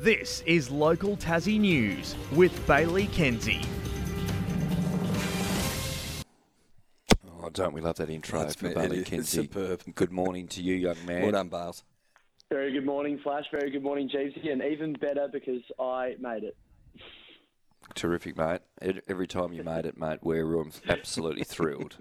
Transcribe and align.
This 0.00 0.42
is 0.46 0.70
local 0.70 1.16
Tassie 1.16 1.58
news 1.58 2.14
with 2.32 2.52
Bailey 2.66 3.06
Kenzie. 3.08 3.62
Oh, 7.42 7.50
don't 7.50 7.72
we 7.72 7.80
love 7.80 7.96
that 7.96 8.08
intro 8.10 8.40
That's 8.40 8.54
for 8.54 8.68
been- 8.68 8.74
Bailey 8.74 8.98
it 8.98 9.02
is 9.02 9.08
Kenzie? 9.08 9.42
superb. 9.42 9.82
Good 9.94 10.12
morning 10.12 10.46
to 10.48 10.62
you, 10.62 10.74
young 10.74 11.04
man. 11.04 11.22
Well 11.22 11.32
done, 11.32 11.48
Bales. 11.48 11.82
Very 12.50 12.72
good 12.72 12.86
morning, 12.86 13.18
Flash. 13.22 13.44
Very 13.50 13.70
good 13.70 13.82
morning, 13.82 14.08
Jeevesy. 14.08 14.50
And 14.52 14.62
even 14.62 14.92
better 14.94 15.28
because 15.32 15.62
I 15.78 16.14
made 16.20 16.44
it. 16.44 16.56
Terrific, 17.94 18.36
mate. 18.36 18.60
Ed- 18.80 19.02
Every 19.08 19.26
time 19.26 19.52
you 19.52 19.64
made 19.64 19.84
it, 19.84 19.98
mate, 19.98 20.20
we're 20.22 20.60
um, 20.60 20.70
absolutely 20.88 21.44
thrilled. 21.44 21.96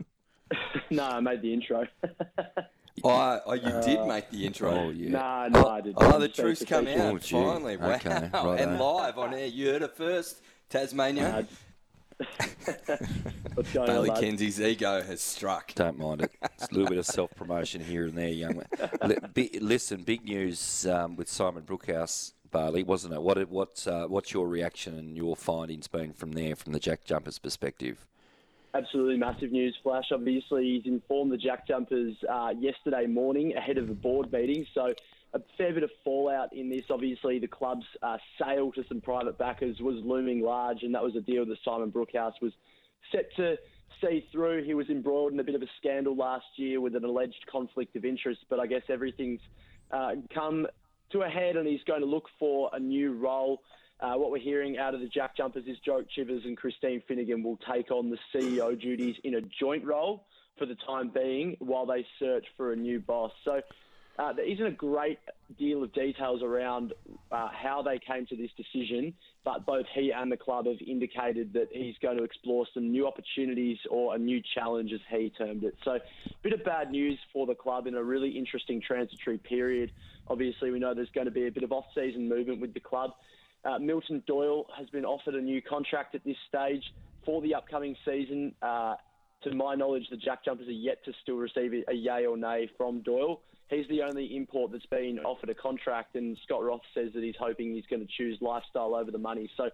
no, 0.91 1.03
I 1.03 1.19
made 1.19 1.41
the 1.41 1.53
intro. 1.53 1.85
Oh, 3.03 3.39
oh, 3.45 3.53
you 3.53 3.71
did 3.83 4.05
make 4.05 4.29
the 4.31 4.45
intro. 4.45 4.71
Oh, 4.71 4.89
yeah. 4.89 5.09
nah, 5.09 5.47
no, 5.49 5.67
I 5.67 5.81
didn't. 5.81 5.97
Oh, 5.99 6.19
the 6.19 6.27
Just 6.27 6.39
truth's 6.39 6.65
come 6.65 6.87
out 6.87 6.97
Oh, 6.99 7.17
finally. 7.19 7.77
Wow. 7.77 7.91
Okay, 7.91 8.09
righto. 8.33 8.51
and 8.53 8.79
live 8.79 9.17
on 9.17 9.33
air. 9.33 9.45
You 9.47 9.71
heard 9.71 9.81
it 9.83 9.95
first. 9.95 10.41
Tasmania. 10.69 11.47
What's 13.53 13.71
going 13.73 13.87
Bailey 13.87 14.09
on. 14.09 14.21
Kenzie's 14.21 14.59
ego 14.59 15.01
has 15.03 15.21
struck. 15.21 15.73
Don't 15.75 15.99
mind 15.99 16.21
it. 16.23 16.31
It's 16.41 16.67
a 16.69 16.73
little 16.73 16.87
bit 16.89 16.97
of 16.97 17.05
self 17.05 17.29
promotion 17.35 17.81
here 17.83 18.05
and 18.05 18.17
there, 18.17 18.29
young 18.29 18.57
man. 19.03 19.15
Li- 19.35 19.59
Listen, 19.61 20.01
big 20.03 20.25
news 20.25 20.87
um, 20.87 21.15
with 21.15 21.29
Simon 21.29 21.63
Brookhouse, 21.63 22.33
Bailey, 22.51 22.83
wasn't 22.83 23.13
it? 23.13 23.21
What, 23.21 23.37
what, 23.49 23.85
uh, 23.87 24.07
what's 24.07 24.33
your 24.33 24.47
reaction 24.47 24.97
and 24.97 25.15
your 25.15 25.35
findings 25.35 25.87
been 25.87 26.13
from 26.13 26.31
there, 26.31 26.55
from 26.55 26.73
the 26.73 26.79
Jack 26.79 27.05
Jumpers' 27.05 27.37
perspective? 27.39 28.07
Absolutely 28.77 29.17
massive 29.17 29.51
news, 29.51 29.75
Flash. 29.81 30.11
Obviously, 30.11 30.63
he's 30.63 30.85
informed 30.85 31.31
the 31.31 31.37
Jack 31.37 31.67
Jumpers 31.67 32.15
uh, 32.31 32.53
yesterday 32.59 33.07
morning 33.07 33.55
ahead 33.55 33.79
of 33.79 33.87
the 33.87 33.95
board 33.95 34.31
meeting. 34.31 34.67
So, 34.75 34.93
a 35.33 35.39
fair 35.57 35.73
bit 35.73 35.81
of 35.81 35.89
fallout 36.03 36.53
in 36.53 36.69
this. 36.69 36.83
Obviously, 36.91 37.39
the 37.39 37.47
club's 37.47 37.87
uh, 38.03 38.19
sale 38.39 38.71
to 38.73 38.83
some 38.87 39.01
private 39.01 39.35
backers 39.39 39.79
was 39.79 39.95
looming 40.05 40.41
large, 40.41 40.83
and 40.83 40.93
that 40.93 41.01
was 41.01 41.15
a 41.15 41.21
deal 41.21 41.43
that 41.47 41.57
Simon 41.65 41.91
Brookhouse 41.91 42.39
was 42.39 42.53
set 43.11 43.35
to 43.37 43.57
see 43.99 44.27
through. 44.31 44.63
He 44.63 44.75
was 44.75 44.87
embroiled 44.89 45.33
in 45.33 45.39
a 45.39 45.43
bit 45.43 45.55
of 45.55 45.63
a 45.63 45.69
scandal 45.79 46.15
last 46.15 46.45
year 46.57 46.79
with 46.79 46.95
an 46.95 47.03
alleged 47.03 47.47
conflict 47.51 47.95
of 47.95 48.05
interest, 48.05 48.41
but 48.47 48.59
I 48.59 48.67
guess 48.67 48.83
everything's 48.89 49.41
uh, 49.89 50.11
come 50.31 50.67
to 51.13 51.21
a 51.23 51.29
head, 51.29 51.55
and 51.55 51.67
he's 51.67 51.83
going 51.87 52.01
to 52.01 52.07
look 52.07 52.25
for 52.37 52.69
a 52.73 52.79
new 52.79 53.13
role. 53.13 53.63
Uh, 53.99 54.13
what 54.13 54.29
we're 54.29 54.37
hearing 54.37 54.77
out 54.77 54.93
of 54.93 54.99
the 54.99 55.07
Jack 55.07 55.35
Jumpers 55.35 55.65
is 55.65 55.77
Joe 55.83 56.03
Chivers 56.15 56.43
and 56.45 56.55
Christine 56.55 57.01
Finnegan 57.07 57.41
will 57.41 57.59
take 57.71 57.89
on 57.89 58.11
the 58.11 58.17
CEO 58.33 58.79
duties 58.79 59.15
in 59.23 59.35
a 59.35 59.41
joint 59.59 59.83
role 59.83 60.25
for 60.59 60.67
the 60.67 60.75
time 60.85 61.09
being 61.09 61.55
while 61.59 61.85
they 61.85 62.05
search 62.19 62.45
for 62.55 62.73
a 62.73 62.75
new 62.75 62.99
boss. 62.99 63.31
So 63.43 63.61
uh, 64.19 64.33
there 64.33 64.45
isn't 64.45 64.65
a 64.65 64.71
great 64.71 65.19
deal 65.57 65.83
of 65.83 65.93
details 65.93 66.43
around 66.43 66.93
uh, 67.31 67.49
how 67.51 67.81
they 67.81 67.99
came 67.99 68.25
to 68.27 68.35
this 68.35 68.51
decision, 68.55 69.13
but 69.43 69.65
both 69.65 69.85
he 69.93 70.11
and 70.11 70.31
the 70.31 70.37
club 70.37 70.67
have 70.67 70.81
indicated 70.85 71.53
that 71.53 71.69
he's 71.71 71.95
going 71.99 72.17
to 72.17 72.23
explore 72.23 72.65
some 72.73 72.91
new 72.91 73.07
opportunities 73.07 73.77
or 73.89 74.15
a 74.15 74.17
new 74.17 74.41
challenge, 74.55 74.91
as 74.91 74.99
he 75.09 75.31
termed 75.31 75.63
it. 75.63 75.75
So, 75.83 75.91
a 75.91 75.99
bit 76.41 76.53
of 76.53 76.63
bad 76.63 76.89
news 76.91 77.19
for 77.31 77.45
the 77.45 77.53
club 77.53 77.85
in 77.85 77.93
a 77.93 78.03
really 78.03 78.29
interesting 78.29 78.81
transitory 78.81 79.37
period. 79.37 79.91
Obviously, 80.27 80.71
we 80.71 80.79
know 80.79 80.95
there's 80.95 81.11
going 81.11 81.25
to 81.25 81.31
be 81.31 81.47
a 81.47 81.51
bit 81.51 81.63
of 81.63 81.71
off-season 81.71 82.27
movement 82.27 82.59
with 82.59 82.73
the 82.73 82.79
club. 82.79 83.11
Uh, 83.65 83.79
Milton 83.79 84.23
Doyle 84.27 84.65
has 84.77 84.89
been 84.89 85.05
offered 85.05 85.35
a 85.35 85.41
new 85.41 85.61
contract 85.61 86.15
at 86.15 86.23
this 86.23 86.37
stage 86.47 86.83
for 87.25 87.41
the 87.41 87.55
upcoming 87.55 87.95
season. 88.05 88.53
Uh, 88.61 88.95
to 89.43 89.53
my 89.53 89.75
knowledge, 89.75 90.03
the 90.09 90.17
Jack 90.17 90.45
Jumpers 90.45 90.67
are 90.67 90.71
yet 90.71 91.03
to 91.05 91.13
still 91.21 91.37
receive 91.37 91.73
a 91.87 91.93
yay 91.93 92.25
or 92.25 92.37
nay 92.37 92.69
from 92.77 93.01
Doyle. 93.01 93.41
He's 93.69 93.87
the 93.89 94.01
only 94.01 94.35
import 94.35 94.71
that's 94.71 94.85
been 94.85 95.19
offered 95.19 95.49
a 95.49 95.53
contract, 95.53 96.15
and 96.15 96.37
Scott 96.45 96.63
Roth 96.63 96.81
says 96.93 97.11
that 97.13 97.23
he's 97.23 97.35
hoping 97.37 97.73
he's 97.73 97.85
going 97.89 97.99
to 97.99 98.07
choose 98.17 98.37
lifestyle 98.41 98.95
over 98.95 99.11
the 99.11 99.17
money. 99.17 99.49
So, 99.57 99.69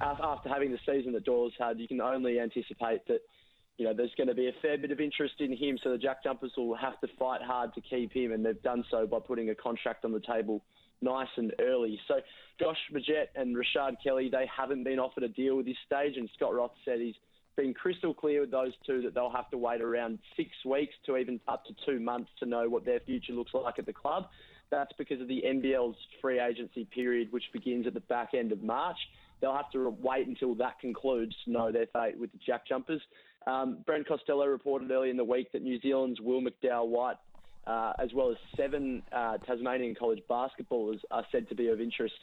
after 0.00 0.48
having 0.48 0.70
the 0.70 0.78
season 0.86 1.12
that 1.12 1.24
Doyle's 1.24 1.54
had, 1.58 1.80
you 1.80 1.88
can 1.88 2.00
only 2.00 2.38
anticipate 2.38 3.06
that 3.08 3.20
you 3.78 3.84
know 3.84 3.92
there's 3.94 4.14
going 4.16 4.28
to 4.28 4.34
be 4.34 4.48
a 4.48 4.52
fair 4.62 4.78
bit 4.78 4.92
of 4.92 5.00
interest 5.00 5.34
in 5.40 5.56
him. 5.56 5.78
So 5.82 5.90
the 5.90 5.98
Jack 5.98 6.22
Jumpers 6.22 6.52
will 6.56 6.76
have 6.76 7.00
to 7.00 7.08
fight 7.18 7.42
hard 7.42 7.74
to 7.74 7.80
keep 7.80 8.12
him, 8.12 8.32
and 8.32 8.44
they've 8.44 8.62
done 8.62 8.84
so 8.90 9.06
by 9.06 9.18
putting 9.18 9.50
a 9.50 9.54
contract 9.54 10.04
on 10.04 10.12
the 10.12 10.20
table 10.20 10.62
nice 11.00 11.28
and 11.36 11.52
early. 11.60 11.98
So 12.08 12.16
Josh 12.60 12.78
Magette 12.92 13.28
and 13.34 13.56
Rashard 13.56 13.96
Kelly, 14.02 14.28
they 14.30 14.48
haven't 14.54 14.84
been 14.84 14.98
offered 14.98 15.24
a 15.24 15.28
deal 15.28 15.58
at 15.58 15.66
this 15.66 15.76
stage, 15.84 16.16
and 16.16 16.28
Scott 16.36 16.54
Roth 16.54 16.72
said 16.84 17.00
he's 17.00 17.14
been 17.56 17.74
crystal 17.74 18.12
clear 18.12 18.42
with 18.42 18.50
those 18.50 18.72
two 18.86 19.02
that 19.02 19.14
they'll 19.14 19.30
have 19.30 19.50
to 19.50 19.58
wait 19.58 19.80
around 19.80 20.18
six 20.36 20.50
weeks 20.64 20.94
to 21.06 21.16
even 21.16 21.40
up 21.48 21.64
to 21.64 21.74
two 21.86 21.98
months 21.98 22.30
to 22.38 22.46
know 22.46 22.68
what 22.68 22.84
their 22.84 23.00
future 23.00 23.32
looks 23.32 23.52
like 23.54 23.78
at 23.78 23.86
the 23.86 23.92
club. 23.92 24.28
That's 24.70 24.92
because 24.98 25.20
of 25.20 25.28
the 25.28 25.42
NBL's 25.46 25.96
free 26.20 26.40
agency 26.40 26.84
period, 26.84 27.32
which 27.32 27.44
begins 27.52 27.86
at 27.86 27.94
the 27.94 28.00
back 28.00 28.34
end 28.34 28.52
of 28.52 28.62
March. 28.62 28.96
They'll 29.40 29.54
have 29.54 29.70
to 29.72 29.96
wait 30.00 30.26
until 30.26 30.54
that 30.56 30.78
concludes 30.80 31.34
to 31.44 31.50
know 31.50 31.70
their 31.70 31.86
fate 31.92 32.18
with 32.18 32.32
the 32.32 32.38
Jack 32.44 32.66
Jumpers. 32.66 33.02
Um, 33.46 33.78
Brent 33.86 34.08
Costello 34.08 34.46
reported 34.46 34.90
early 34.90 35.10
in 35.10 35.16
the 35.16 35.24
week 35.24 35.52
that 35.52 35.62
New 35.62 35.80
Zealand's 35.80 36.20
Will 36.20 36.42
McDowell 36.42 36.88
White 36.88 37.16
uh, 37.66 37.92
as 37.98 38.12
well 38.14 38.30
as 38.30 38.36
seven 38.56 39.02
uh, 39.12 39.38
Tasmanian 39.38 39.94
college 39.94 40.22
basketballers 40.30 41.00
are 41.10 41.24
said 41.32 41.48
to 41.48 41.54
be 41.54 41.68
of 41.68 41.80
interest 41.80 42.14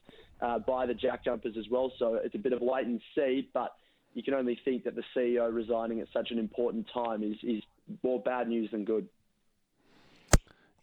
uh, 0.42 0.60
by 0.60 0.86
the 0.86 0.94
Jack 0.94 1.26
Jumpers 1.26 1.56
as 1.58 1.70
well. 1.70 1.92
So 2.00 2.16
it's 2.16 2.36
a 2.36 2.40
bit 2.40 2.54
of 2.54 2.62
wait 2.62 2.86
and 2.88 3.02
see, 3.16 3.50
but 3.54 3.76
you 4.14 4.24
can 4.24 4.34
only 4.34 4.60
think 4.64 4.84
that 4.84 4.96
the 4.96 5.04
CEO 5.16 5.54
resigning 5.54 6.00
at 6.00 6.08
such 6.14 6.32
an 6.32 6.40
important 6.40 6.88
time 6.94 7.24
is, 7.24 7.36
is 7.44 7.64
more 8.04 8.20
bad 8.20 8.48
news 8.48 8.72
than 8.72 8.86
good. 8.86 9.08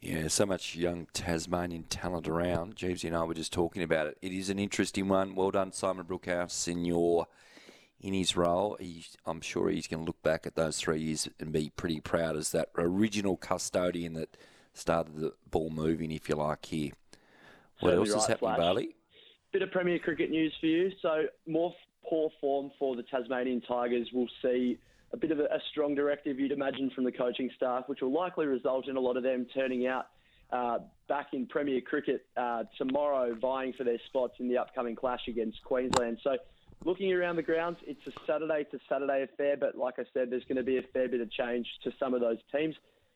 Yeah, 0.00 0.28
so 0.28 0.46
much 0.46 0.76
young 0.76 1.08
Tasmanian 1.12 1.84
talent 1.84 2.26
around. 2.26 2.74
Jeeves 2.74 3.04
and 3.04 3.14
I 3.14 3.22
were 3.24 3.34
just 3.34 3.52
talking 3.52 3.82
about 3.82 4.06
it. 4.06 4.18
It 4.22 4.32
is 4.32 4.48
an 4.48 4.58
interesting 4.58 5.08
one. 5.08 5.34
Well 5.34 5.50
done, 5.50 5.72
Simon 5.72 6.06
Brookhouse, 6.06 6.66
in 6.68 6.86
your 6.86 7.26
in 8.00 8.14
his 8.14 8.34
role. 8.34 8.78
He, 8.80 9.04
I'm 9.26 9.42
sure 9.42 9.68
he's 9.68 9.86
going 9.86 10.00
to 10.00 10.06
look 10.06 10.22
back 10.22 10.46
at 10.46 10.54
those 10.54 10.78
three 10.78 11.00
years 11.00 11.28
and 11.38 11.52
be 11.52 11.70
pretty 11.76 12.00
proud 12.00 12.34
as 12.36 12.50
that 12.52 12.70
original 12.76 13.36
custodian 13.36 14.14
that 14.14 14.38
started 14.72 15.16
the 15.16 15.32
ball 15.50 15.70
moving, 15.70 16.10
if 16.10 16.28
you 16.28 16.36
like. 16.36 16.66
Here, 16.66 16.92
what 17.80 17.90
Certainly 17.90 17.98
else 17.98 18.08
is 18.08 18.14
right, 18.14 18.28
happening, 18.28 18.54
Flash. 18.54 18.58
Bailey? 18.58 18.96
Bit 19.52 19.62
of 19.62 19.70
Premier 19.70 19.98
Cricket 19.98 20.30
news 20.30 20.54
for 20.60 20.66
you. 20.66 20.90
So 21.02 21.24
more 21.46 21.74
poor 22.08 22.30
form 22.40 22.70
for 22.78 22.96
the 22.96 23.02
Tasmanian 23.02 23.60
Tigers. 23.62 24.08
We'll 24.12 24.28
see 24.42 24.78
a 25.12 25.16
bit 25.16 25.32
of 25.32 25.40
a, 25.40 25.44
a 25.44 25.58
strong 25.70 25.94
directive, 25.94 26.38
you'd 26.38 26.52
imagine, 26.52 26.90
from 26.94 27.04
the 27.04 27.12
coaching 27.12 27.50
staff, 27.56 27.84
which 27.88 28.00
will 28.00 28.12
likely 28.12 28.46
result 28.46 28.88
in 28.88 28.96
a 28.96 29.00
lot 29.00 29.16
of 29.16 29.22
them 29.22 29.46
turning 29.52 29.86
out 29.86 30.06
uh, 30.52 30.78
back 31.08 31.28
in 31.32 31.46
Premier 31.46 31.80
Cricket 31.80 32.26
uh, 32.36 32.64
tomorrow, 32.78 33.34
vying 33.40 33.72
for 33.72 33.84
their 33.84 33.98
spots 34.06 34.34
in 34.38 34.48
the 34.48 34.58
upcoming 34.58 34.96
clash 34.96 35.20
against 35.28 35.62
Queensland. 35.64 36.18
So, 36.22 36.36
looking 36.84 37.12
around 37.12 37.36
the 37.36 37.42
grounds, 37.42 37.78
it's 37.86 38.00
a 38.06 38.12
Saturday 38.26 38.64
to 38.70 38.78
Saturday 38.88 39.22
affair, 39.22 39.56
but 39.56 39.76
like 39.76 39.98
I 39.98 40.04
said, 40.12 40.30
there's 40.30 40.44
going 40.44 40.56
to 40.56 40.62
be 40.62 40.78
a 40.78 40.82
fair 40.92 41.08
bit 41.08 41.20
of 41.20 41.30
change 41.30 41.66
to 41.84 41.92
some 41.98 42.14
of 42.14 42.20
those 42.20 42.38
teams. 42.54 42.74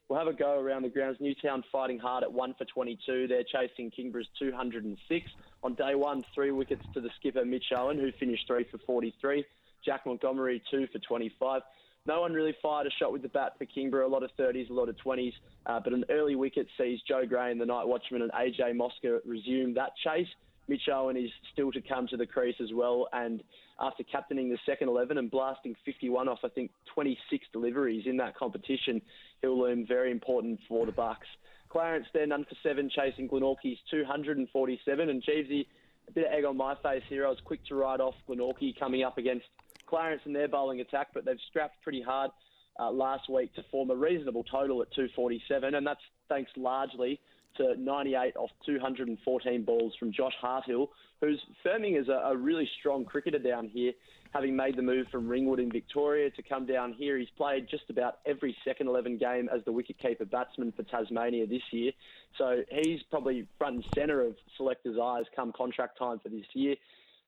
We'll 0.09 0.19
have 0.19 0.29
a 0.29 0.35
go 0.35 0.59
around 0.61 0.83
the 0.83 0.91
grounds. 0.91 1.17
Newtown 1.19 1.65
fighting 1.73 1.99
hard 1.99 2.25
at 2.25 2.33
one 2.33 2.55
for 2.59 2.67
22. 2.67 3.27
They're 3.27 3.45
chasing 3.45 3.91
Kingborough's 3.91 4.29
206. 4.39 5.27
On 5.63 5.75
day 5.75 5.95
one, 5.95 6.25
three 6.35 6.51
wickets 6.51 6.83
to 6.93 7.01
the 7.01 7.09
skipper 7.19 7.45
Mitch 7.45 7.73
Owen, 7.75 7.99
who 7.99 8.13
finished 8.21 8.47
three 8.47 8.67
for 8.71 8.79
43. 8.87 9.45
Jack 9.85 10.05
Montgomery, 10.05 10.63
two 10.71 10.87
for 10.93 10.99
25. 10.99 11.63
No 12.07 12.21
one 12.21 12.35
really 12.35 12.55
fired 12.61 12.87
a 12.87 12.91
shot 12.91 13.13
with 13.13 13.23
the 13.23 13.29
bat 13.29 13.53
for 13.59 13.65
Kingborough. 13.65 14.07
A 14.07 14.09
lot 14.09 14.23
of 14.23 14.31
30s, 14.39 14.69
a 14.69 14.73
lot 14.75 14.91
of 14.91 14.97
20s. 15.05 15.33
Uh, 15.65 15.81
but 15.83 15.95
an 15.95 16.05
early 16.11 16.35
wicket 16.35 16.67
sees 16.79 17.01
Joe 17.09 17.25
Gray 17.27 17.51
and 17.51 17.59
the 17.59 17.67
Night 17.67 17.87
Watchman 17.87 18.21
and 18.21 18.31
AJ 18.33 18.77
Mosca 18.77 19.21
resume 19.25 19.73
that 19.75 19.93
chase. 20.05 20.29
Mitch 20.69 20.89
Owen 20.93 21.17
is 21.17 21.31
still 21.53 21.71
to 21.73 21.81
come 21.81 22.07
to 22.09 22.17
the 22.17 22.27
crease 22.27 22.57
as 22.63 22.73
well. 22.73 23.09
And 23.13 23.43
after 23.81 24.03
captaining 24.03 24.51
the 24.51 24.59
second 24.65 24.89
11 24.89 25.19
and 25.19 25.31
blasting 25.31 25.75
51 25.85 26.29
off, 26.29 26.41
I 26.45 26.49
think, 26.49 26.71
26 26.95 27.47
deliveries 27.53 28.07
in 28.07 28.17
that 28.19 28.37
competition, 28.37 29.03
he'll 29.43 29.59
loom 29.59 29.87
very 29.87 30.11
important 30.11 30.61
for 30.69 30.87
the 30.87 30.93
Bucks. 30.93 31.27
Clarence 31.69 32.07
there, 32.15 32.27
none 32.27 32.45
for 32.45 32.57
seven, 32.63 32.89
chasing 32.89 33.29
Glenorchy's 33.29 33.79
247. 33.91 35.09
And 35.09 35.23
Jeevesy, 35.23 35.67
a 36.09 36.13
bit 36.13 36.27
of 36.27 36.33
egg 36.33 36.45
on 36.45 36.57
my 36.57 36.75
face 36.83 37.03
here. 37.09 37.27
I 37.27 37.31
was 37.31 37.41
quick 37.45 37.65
to 37.67 37.75
write 37.75 38.01
off 38.01 38.15
Glenorchy 38.29 38.79
coming 38.79 39.03
up 39.03 39.19
against 39.19 39.47
Clarence 39.87 40.23
in 40.25 40.33
their 40.33 40.49
bowling 40.49 40.81
attack, 40.81 41.09
but 41.13 41.25
they've 41.25 41.37
strapped 41.51 41.83
pretty 41.83 42.01
hard 42.01 42.31
uh, 42.79 42.91
last 42.91 43.29
week 43.29 43.55
to 43.55 43.65
form 43.71 43.91
a 43.91 43.97
reasonable 43.97 44.45
total 44.45 44.83
at 44.83 44.91
247, 44.93 45.75
and 45.75 45.87
that's 45.87 46.01
thanks 46.29 46.51
largely 46.57 47.21
to 47.57 47.75
98 47.79 48.37
off 48.37 48.51
214 48.67 49.63
balls 49.65 49.95
from 49.99 50.13
Josh 50.13 50.35
Harthill, 50.43 50.89
who's 51.21 51.41
firming 51.65 52.01
as 52.01 52.09
a, 52.09 52.31
a 52.31 52.37
really 52.37 52.69
strong 52.79 53.05
cricketer 53.05 53.39
down 53.39 53.69
here, 53.69 53.93
having 54.33 54.57
made 54.57 54.77
the 54.77 54.83
move 54.83 55.07
from 55.11 55.29
Ringwood 55.29 55.61
in 55.61 55.71
Victoria 55.71 56.31
to 56.31 56.43
come 56.43 56.67
down 56.67 56.93
here. 56.93 57.19
He's 57.19 57.29
played 57.37 57.69
just 57.69 57.85
about 57.89 58.19
every 58.27 58.57
second 58.65 58.89
11 58.89 59.19
game 59.19 59.49
as 59.55 59.65
the 59.65 59.73
wicketkeeper 59.73 60.29
batsman 60.31 60.73
for 60.73 60.83
Tasmania 60.83 61.47
this 61.47 61.63
year. 61.71 61.93
So 62.37 62.63
he's 62.71 63.01
probably 63.11 63.47
front 63.59 63.77
and 63.77 63.85
centre 63.95 64.23
of 64.23 64.35
selectors' 64.57 64.99
eyes 65.03 65.25
come 65.35 65.53
contract 65.53 65.99
time 65.99 66.19
for 66.21 66.29
this 66.29 66.47
year. 66.53 66.77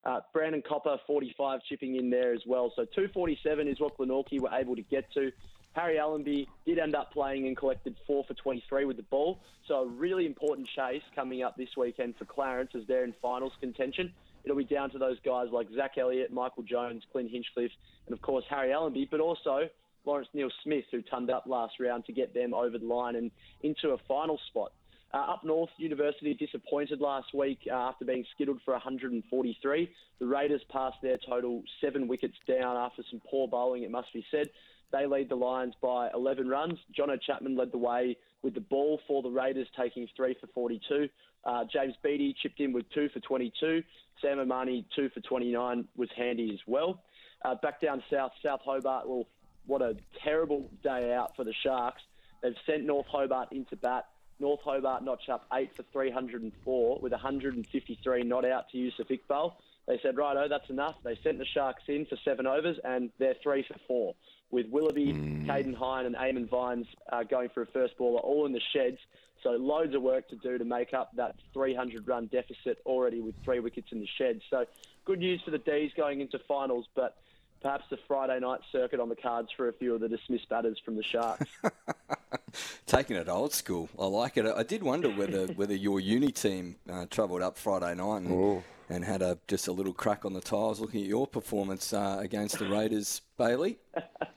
Uh, 0.05 0.20
Brandon 0.32 0.62
Copper, 0.67 0.99
45, 1.06 1.61
chipping 1.69 1.96
in 1.96 2.11
there 2.11 2.32
as 2.32 2.43
well. 2.46 2.73
So 2.76 2.84
247 2.84 3.67
is 3.67 3.81
what 3.81 3.99
Glenorchy 3.99 4.40
were 4.40 4.50
able 4.52 4.76
to 4.76 4.82
get 4.82 5.12
to. 5.14 5.32
Harry 5.76 5.99
Allenby 5.99 6.49
did 6.64 6.78
end 6.78 6.96
up 6.96 7.12
playing 7.12 7.46
and 7.46 7.55
collected 7.55 7.94
four 8.06 8.25
for 8.25 8.32
23 8.32 8.87
with 8.87 8.96
the 8.96 9.02
ball. 9.05 9.40
So 9.69 9.82
a 9.82 9.87
really 9.87 10.25
important 10.25 10.67
chase 10.67 11.02
coming 11.14 11.43
up 11.43 11.56
this 11.56 11.76
weekend 11.76 12.17
for 12.17 12.25
Clarence 12.25 12.70
as 12.75 12.82
they're 12.88 13.05
in 13.05 13.14
finals 13.20 13.52
contention. 13.61 14.11
It'll 14.43 14.56
be 14.56 14.64
down 14.64 14.90
to 14.90 14.99
those 14.99 15.19
guys 15.23 15.49
like 15.52 15.69
Zach 15.76 15.99
Elliott, 15.99 16.32
Michael 16.32 16.62
Jones, 16.62 17.02
Clint 17.12 17.31
Hinchcliffe, 17.31 17.73
and 18.06 18.14
of 18.14 18.23
course 18.23 18.44
Harry 18.49 18.73
Allenby, 18.73 19.08
but 19.11 19.20
also 19.20 19.69
Lawrence 20.06 20.28
Neil 20.32 20.49
Smith, 20.62 20.84
who 20.90 21.02
turned 21.02 21.31
up 21.31 21.44
last 21.46 21.75
round 21.78 22.06
to 22.06 22.12
get 22.12 22.32
them 22.32 22.55
over 22.55 22.78
the 22.78 22.87
line 22.87 23.17
and 23.17 23.31
into 23.62 23.90
a 23.90 23.99
final 24.08 24.40
spot. 24.49 24.73
Uh, 25.12 25.19
up 25.19 25.44
north, 25.44 25.70
University 25.76 26.34
disappointed 26.34 27.00
last 27.00 27.32
week 27.34 27.61
uh, 27.70 27.75
after 27.75 28.05
being 28.05 28.25
skittled 28.34 28.61
for 28.64 28.73
143. 28.73 29.90
The 30.19 30.26
Raiders 30.26 30.62
passed 30.70 30.96
their 31.02 31.19
total 31.19 31.62
seven 31.81 32.08
wickets 32.08 32.37
down 32.49 32.76
after 32.76 33.02
some 33.11 33.20
poor 33.31 33.46
bowling, 33.46 33.82
it 33.82 33.90
must 33.90 34.12
be 34.12 34.25
said. 34.31 34.49
They 34.92 35.06
lead 35.06 35.28
the 35.28 35.36
Lions 35.36 35.74
by 35.80 36.10
11 36.14 36.48
runs. 36.48 36.78
Jono 36.96 37.20
Chapman 37.20 37.56
led 37.56 37.72
the 37.72 37.78
way 37.78 38.16
with 38.42 38.54
the 38.54 38.60
ball 38.60 39.00
for 39.06 39.22
the 39.22 39.30
Raiders, 39.30 39.66
taking 39.76 40.08
three 40.16 40.36
for 40.40 40.46
42. 40.48 41.08
Uh, 41.44 41.64
James 41.72 41.94
Beattie 42.02 42.34
chipped 42.40 42.60
in 42.60 42.72
with 42.72 42.88
two 42.90 43.08
for 43.10 43.20
22. 43.20 43.82
Sam 44.22 44.38
Omani, 44.38 44.84
two 44.94 45.08
for 45.10 45.20
29, 45.20 45.86
was 45.96 46.08
handy 46.16 46.50
as 46.52 46.60
well. 46.66 47.02
Uh, 47.44 47.54
back 47.56 47.80
down 47.80 48.02
south, 48.10 48.32
South 48.44 48.60
Hobart, 48.64 49.08
well, 49.08 49.26
what 49.66 49.82
a 49.82 49.96
terrible 50.22 50.70
day 50.82 51.12
out 51.12 51.34
for 51.36 51.44
the 51.44 51.52
Sharks. 51.62 52.02
They've 52.42 52.54
sent 52.66 52.84
North 52.84 53.06
Hobart 53.06 53.52
into 53.52 53.76
bat. 53.76 54.06
North 54.38 54.60
Hobart 54.62 55.02
notched 55.02 55.28
up 55.28 55.46
eight 55.52 55.74
for 55.74 55.82
304 55.92 56.98
with 57.00 57.12
153 57.12 58.22
not 58.22 58.44
out 58.44 58.68
to 58.70 58.78
use 58.78 58.94
Yusuf 58.98 59.10
Iqbal. 59.10 59.52
They 59.86 60.00
said, 60.02 60.16
righto, 60.16 60.48
that's 60.48 60.68
enough. 60.68 60.96
They 61.04 61.18
sent 61.22 61.38
the 61.38 61.44
Sharks 61.44 61.84
in 61.86 62.06
for 62.06 62.16
seven 62.24 62.46
overs 62.46 62.76
and 62.84 63.10
they're 63.18 63.36
three 63.42 63.64
for 63.66 63.76
four 63.86 64.14
with 64.50 64.66
Willoughby, 64.68 65.12
mm. 65.12 65.46
Caden 65.46 65.74
Hine, 65.74 66.06
and 66.06 66.14
Eamon 66.14 66.48
Vines 66.48 66.86
uh, 67.12 67.24
going 67.24 67.48
for 67.50 67.62
a 67.62 67.66
first 67.66 67.96
ball, 67.98 68.16
are 68.16 68.20
all 68.20 68.46
in 68.46 68.52
the 68.52 68.60
sheds. 68.72 68.98
So 69.42 69.50
loads 69.50 69.94
of 69.94 70.02
work 70.02 70.28
to 70.28 70.36
do 70.36 70.58
to 70.58 70.64
make 70.64 70.94
up 70.94 71.10
that 71.16 71.36
300 71.52 72.06
run 72.06 72.26
deficit 72.26 72.78
already 72.86 73.20
with 73.20 73.34
three 73.44 73.60
wickets 73.60 73.88
in 73.92 74.00
the 74.00 74.08
shed. 74.18 74.40
So 74.50 74.66
good 75.04 75.18
news 75.18 75.40
for 75.44 75.50
the 75.50 75.58
D's 75.58 75.92
going 75.96 76.20
into 76.20 76.38
finals, 76.48 76.86
but 76.94 77.16
perhaps 77.60 77.84
the 77.90 77.98
Friday 78.08 78.38
night 78.40 78.60
circuit 78.72 79.00
on 79.00 79.08
the 79.08 79.16
cards 79.16 79.48
for 79.56 79.68
a 79.68 79.72
few 79.72 79.94
of 79.94 80.00
the 80.00 80.08
dismissed 80.08 80.48
batters 80.48 80.78
from 80.84 80.96
the 80.96 81.02
Sharks. 81.02 81.50
Taking 82.86 83.16
it 83.16 83.28
old 83.28 83.52
school, 83.52 83.88
I 83.98 84.06
like 84.06 84.36
it. 84.36 84.46
I 84.46 84.62
did 84.62 84.82
wonder 84.82 85.10
whether 85.10 85.46
whether 85.54 85.74
your 85.74 86.00
uni 86.00 86.32
team 86.32 86.76
uh, 86.90 87.06
travelled 87.10 87.42
up 87.42 87.58
Friday 87.58 87.94
night 87.94 88.22
and, 88.22 88.62
and, 88.88 89.04
had 89.04 89.22
a 89.22 89.38
just 89.48 89.68
a 89.68 89.72
little 89.72 89.92
crack 89.92 90.24
on 90.24 90.32
the 90.32 90.40
tiles, 90.40 90.80
looking 90.80 91.02
at 91.02 91.06
your 91.06 91.26
performance 91.26 91.92
uh, 91.92 92.18
against 92.20 92.58
the 92.58 92.68
Raiders, 92.68 93.22
Bailey. 93.38 93.78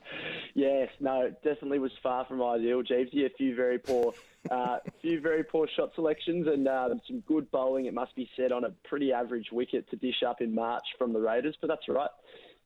Yes, 0.54 0.88
no, 1.00 1.22
it 1.22 1.42
definitely 1.42 1.78
was 1.78 1.92
far 2.02 2.24
from 2.26 2.42
ideal. 2.42 2.82
Jeevesy, 2.82 3.24
a 3.24 3.30
few 3.30 3.54
very 3.54 3.78
poor, 3.78 4.12
uh, 4.50 4.78
few 5.00 5.20
very 5.20 5.44
poor 5.44 5.68
shot 5.76 5.90
selections 5.94 6.46
and 6.46 6.66
uh, 6.66 6.88
some 7.06 7.20
good 7.20 7.50
bowling. 7.50 7.86
It 7.86 7.94
must 7.94 8.14
be 8.14 8.28
said 8.36 8.52
on 8.52 8.64
a 8.64 8.70
pretty 8.84 9.12
average 9.12 9.48
wicket 9.52 9.88
to 9.90 9.96
dish 9.96 10.22
up 10.26 10.40
in 10.40 10.54
March 10.54 10.84
from 10.98 11.12
the 11.12 11.20
Raiders, 11.20 11.56
but 11.60 11.68
that's 11.68 11.88
right. 11.88 12.10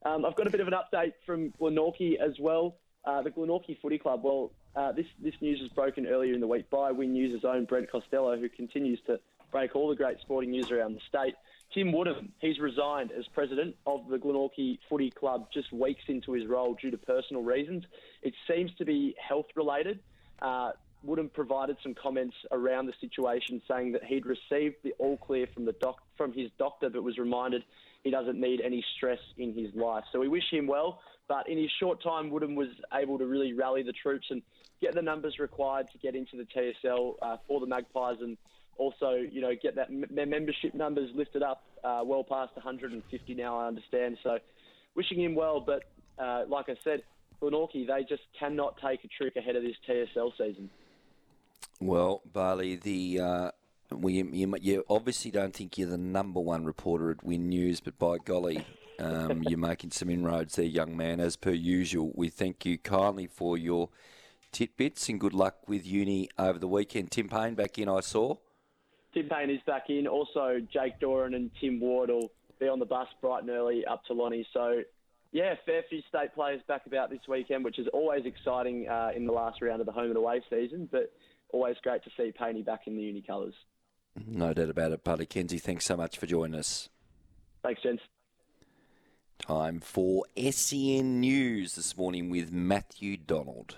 Um, 0.04 0.25
I've 0.25 0.37
got 0.37 0.46
a 0.46 0.50
bit 0.50 0.60
of 0.60 0.69
an 0.69 0.75
update 0.75 1.12
from 1.25 1.50
Glenorchy 1.60 2.16
as 2.19 2.38
well. 2.38 2.76
Uh, 3.04 3.22
the 3.22 3.30
Glenorchy 3.30 3.78
Footy 3.80 3.98
Club. 3.98 4.25
Well, 4.25 4.50
uh, 4.75 4.92
this 4.92 5.06
this 5.22 5.34
news 5.40 5.60
was 5.60 5.70
broken 5.70 6.06
earlier 6.06 6.34
in 6.34 6.40
the 6.40 6.46
week 6.46 6.69
by 6.70 6.90
Win 6.90 7.12
News' 7.12 7.44
own 7.44 7.64
Brent 7.64 7.90
Costello, 7.90 8.37
who 8.38 8.48
continues 8.48 8.98
to 9.06 9.20
break 9.52 9.76
all 9.76 9.88
the 9.88 9.94
great 9.94 10.19
sporting 10.20 10.50
news 10.50 10.70
around 10.70 10.94
the 10.94 11.00
state. 11.08 11.34
Tim 11.75 11.91
Woodham, 11.91 12.32
he's 12.38 12.61
resigned 12.61 13.11
as 13.11 13.26
president 13.35 13.75
of 13.85 14.06
the 14.09 14.17
Glenorchy 14.17 14.79
Footy 14.88 15.11
Club 15.11 15.49
just 15.53 15.73
weeks 15.73 16.05
into 16.06 16.32
his 16.32 16.47
role 16.47 16.76
due 16.81 16.93
to 16.93 16.99
personal 16.99 17.43
reasons. 17.43 17.82
It 18.23 18.32
seems 18.49 18.71
to 18.79 18.85
be 18.85 19.17
health 19.19 19.47
related. 19.56 19.99
Uh, 20.41 20.71
Woodham 21.03 21.29
provided 21.29 21.76
some 21.82 21.94
comments 21.94 22.37
around 22.53 22.87
the 22.87 22.93
situation, 23.00 23.61
saying 23.69 23.93
that 23.93 24.05
he'd 24.05 24.25
received 24.25 24.76
the 24.85 24.93
all 24.99 25.17
clear 25.17 25.49
from 25.53 25.65
the 25.65 25.73
doc- 25.73 26.03
from 26.17 26.32
his 26.32 26.49
doctor, 26.59 26.88
but 26.88 27.03
was 27.03 27.19
reminded 27.19 27.65
he 28.05 28.11
doesn't 28.11 28.41
need 28.41 28.61
any 28.61 28.85
stress 28.97 29.19
in 29.37 29.53
his 29.53 29.75
life. 29.75 30.05
So 30.12 30.21
we 30.21 30.29
wish 30.29 30.44
him 30.50 30.69
well. 30.69 31.00
But 31.26 31.49
in 31.49 31.59
his 31.59 31.71
short 31.81 32.03
time, 32.03 32.31
Woodham 32.31 32.55
was 32.55 32.69
able 32.93 33.19
to 33.19 33.26
really 33.26 33.53
rally 33.53 33.82
the 33.82 33.93
troops 33.93 34.26
and 34.31 34.43
get 34.81 34.94
the 34.94 35.03
numbers 35.03 35.38
required 35.41 35.88
to 35.93 35.99
get 35.99 36.15
into 36.15 36.37
the 36.37 36.44
TSL 36.44 37.15
uh, 37.21 37.37
for 37.49 37.61
the 37.61 37.67
Magpies 37.67 38.19
and 38.21 38.37
also, 38.76 39.12
you 39.12 39.41
know, 39.41 39.53
get 39.61 39.76
that 39.76 39.88
their 40.11 40.26
membership 40.26 40.75
numbers 40.75 41.11
lifted 41.15 41.43
up 41.43 41.65
uh, 41.82 42.03
well 42.05 42.25
past 42.25 42.55
150 42.56 43.35
now. 43.35 43.59
I 43.59 43.67
understand. 43.67 44.19
So, 44.23 44.38
wishing 44.94 45.21
him 45.21 45.35
well, 45.35 45.61
but 45.61 45.85
uh, 46.19 46.44
like 46.49 46.69
I 46.69 46.76
said, 46.82 47.03
Glenorchy, 47.41 47.87
they 47.87 48.05
just 48.09 48.23
cannot 48.38 48.79
take 48.81 49.05
a 49.05 49.09
trick 49.09 49.37
ahead 49.37 49.56
of 49.56 49.62
this 49.62 49.76
TSL 49.88 50.32
season. 50.38 50.71
Well, 51.81 52.23
Barley, 52.32 52.76
the 52.76 53.21
uh, 53.21 53.50
we, 53.91 54.23
you, 54.23 54.55
you, 54.61 54.85
obviously 54.88 55.31
don't 55.31 55.55
think 55.55 55.76
you're 55.79 55.88
the 55.88 55.99
number 55.99 56.41
one 56.41 56.65
reporter 56.65 57.11
at 57.11 57.25
Win 57.25 57.49
News, 57.49 57.81
but 57.81 57.99
by 57.99 58.17
golly, 58.25 58.65
um, 58.99 59.43
you're 59.43 59.59
making 59.71 59.91
some 59.91 60.11
inroads 60.11 60.56
there, 60.56 60.65
young 60.65 60.97
man. 60.97 61.21
As 61.21 61.37
per 61.37 61.50
usual, 61.50 62.12
we 62.15 62.29
thank 62.29 62.65
you 62.65 62.79
kindly 62.79 63.26
for 63.26 63.59
your 63.59 63.91
titbits 64.53 65.09
and 65.09 65.19
good 65.19 65.35
luck 65.35 65.69
with 65.69 65.87
uni 65.87 66.29
over 66.38 66.59
the 66.59 66.69
weekend. 66.69 67.11
Tim 67.11 67.29
Paine 67.29 67.55
back 67.55 67.79
in, 67.79 67.88
I 67.88 68.00
saw. 68.00 68.37
Tim 69.14 69.28
Paine 69.28 69.50
is 69.50 69.61
back 69.66 69.84
in. 69.88 70.06
Also, 70.06 70.58
Jake 70.72 70.99
Doran 71.00 71.34
and 71.34 71.50
Tim 71.61 71.81
Ward 71.81 72.11
will 72.11 72.32
be 72.61 72.69
on 72.69 72.81
the 72.81 72.84
bus 72.84 73.08
bright 73.20 73.43
and 73.43 73.50
early 73.50 73.87
up 73.87 74.05
to 74.06 74.12
Lonnie. 74.12 74.46
So, 74.52 74.82
yeah, 75.32 75.55
fair 75.64 75.82
few 75.88 76.02
state 76.08 76.34
players 76.34 76.61
back 76.66 76.87
about 76.87 77.11
this 77.11 77.20
weekend, 77.28 77.64
which 77.64 77.78
is 77.78 77.87
always 77.93 78.26
exciting 78.26 78.88
uh, 78.88 79.12
in 79.14 79.26
the 79.26 79.32
last 79.32 79.62
round 79.62 79.81
of 79.81 79.87
the 79.87 79.93
home 79.93 80.08
and 80.08 80.16
away 80.16 80.43
season. 80.50 80.88
But 80.90 81.12
always 81.52 81.76
great 81.82 82.02
to 82.05 82.11
see 82.16 82.32
Paine 82.37 82.62
back 82.64 82.82
in 82.87 82.96
the 82.96 83.02
uni 83.02 83.22
colours. 83.22 83.55
No 84.26 84.52
doubt 84.52 84.70
about 84.70 84.93
it, 84.93 85.05
Buddy 85.05 85.26
Kenzie. 85.26 85.58
Thanks 85.58 85.84
so 85.84 85.96
much 85.96 86.19
for 86.19 86.26
joining 86.26 86.58
us. 86.58 86.88
Thanks, 87.62 87.82
gents. 87.82 88.02
Time 89.38 89.80
for 89.80 90.25
SEN 90.37 91.21
News 91.21 91.75
this 91.75 91.97
morning 91.97 92.30
with 92.30 92.52
Matthew 92.52 93.16
Donald. 93.16 93.76